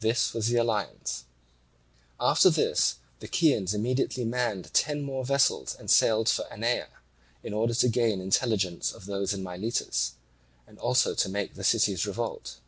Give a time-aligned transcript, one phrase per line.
[0.00, 1.26] This was the alliance.
[2.18, 6.88] After this the Chians immediately manned ten more vessels and sailed for Anaia,
[7.44, 10.12] in order to gain intelligence of those in Miletus,
[10.66, 12.60] and also to make the cities revolt.